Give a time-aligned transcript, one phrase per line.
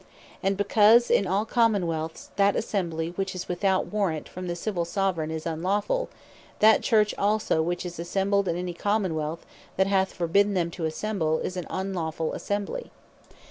[0.41, 4.83] And because in all Common wealths, that Assembly, which is without warrant from the Civil
[4.83, 6.09] Soveraign, is unlawful;
[6.57, 9.45] that Church also, which is assembled in any Common wealth,
[9.77, 12.89] that hath forbidden them to assemble, is an unlawfull Assembly.